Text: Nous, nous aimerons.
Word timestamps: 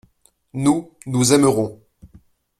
Nous, 0.55 0.95
nous 1.05 1.31
aimerons. 1.31 1.79